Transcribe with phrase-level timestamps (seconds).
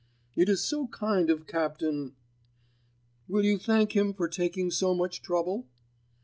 [0.35, 2.15] "It is so kind of Captain——.
[3.29, 5.67] Will you thank him for taking so much trouble?"